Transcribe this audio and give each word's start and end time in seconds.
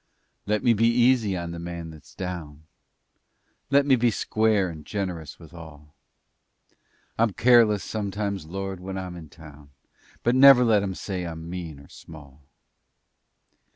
Let 0.47 0.63
me 0.63 0.73
be 0.73 0.87
easy 0.87 1.37
on 1.37 1.51
the 1.51 1.59
man 1.59 1.91
that's 1.91 2.15
down; 2.15 2.63
Let 3.69 3.85
me 3.85 3.95
be 3.95 4.09
square 4.09 4.67
and 4.67 4.83
generous 4.83 5.37
with 5.37 5.53
all. 5.53 5.93
I'm 7.19 7.33
careless 7.33 7.83
sometimes, 7.83 8.47
Lord, 8.47 8.79
when 8.79 8.97
I'm 8.97 9.15
in 9.15 9.29
town, 9.29 9.69
But 10.23 10.33
never 10.33 10.65
let 10.65 10.81
'em 10.81 10.95
say 10.95 11.23
I'm 11.23 11.47
mean 11.47 11.79
or 11.79 11.87
small! 11.87 12.41